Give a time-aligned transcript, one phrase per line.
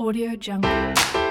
[0.00, 1.29] Audio Jungle.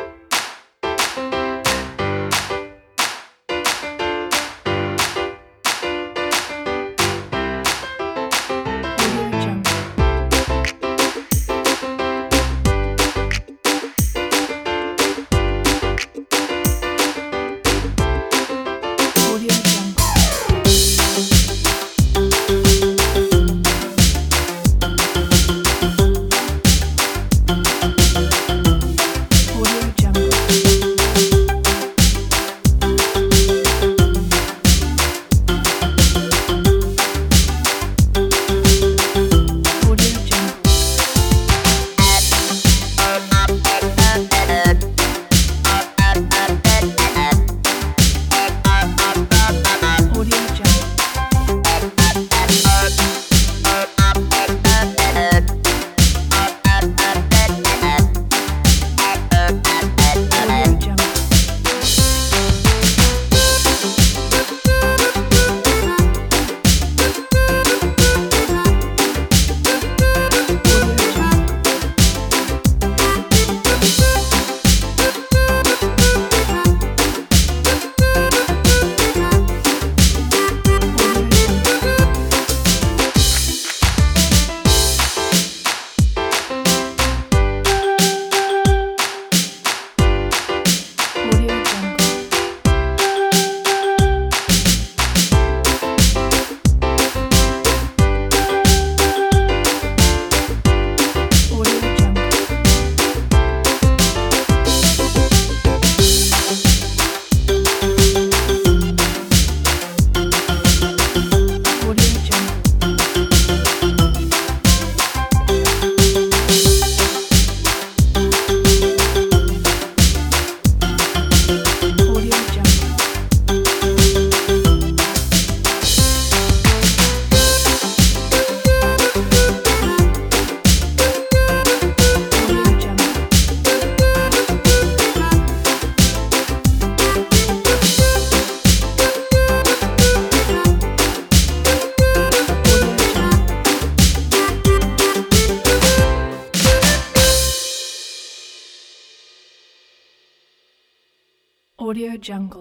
[151.89, 152.59] Audio Jungle.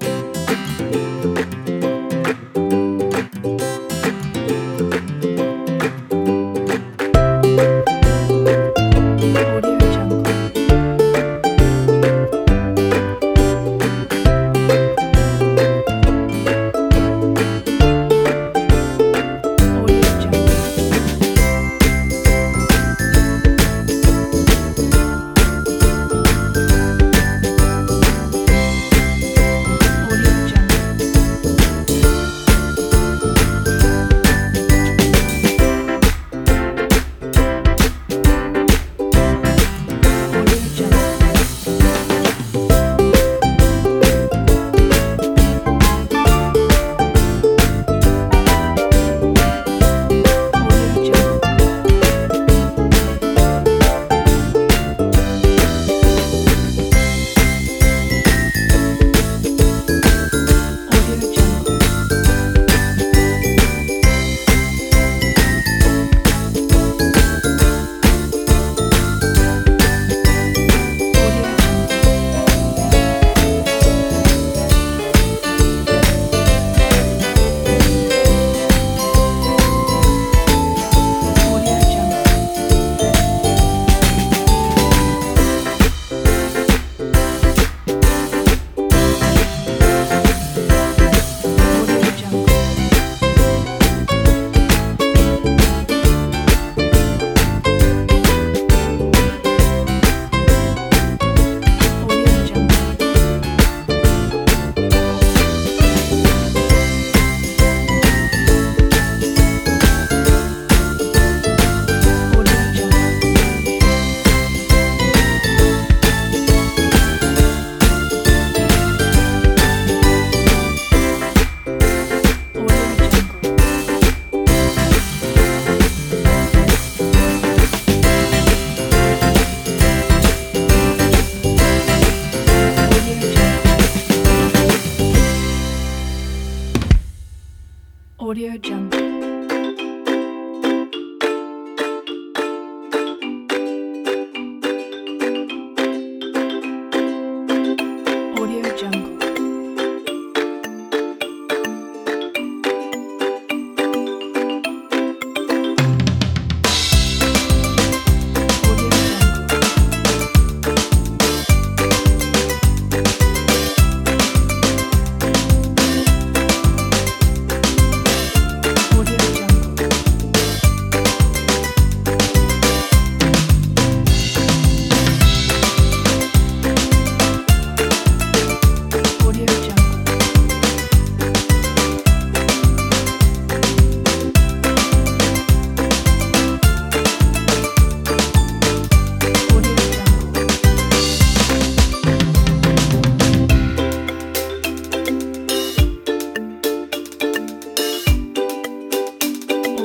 [138.29, 138.98] Audio Jungle.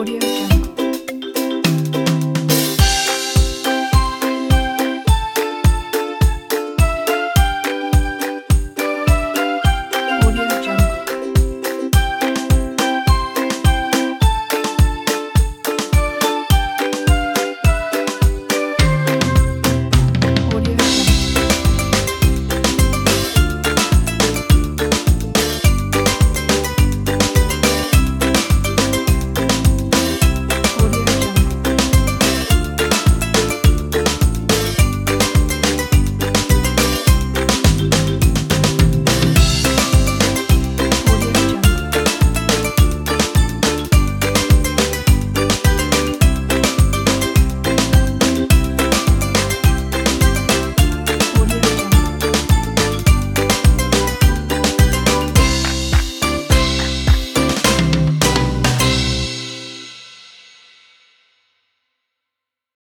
[0.03, 0.32] Audio.